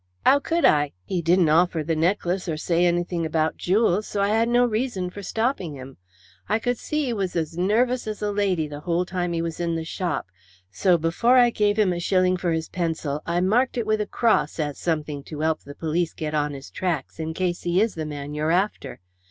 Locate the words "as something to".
14.59-15.43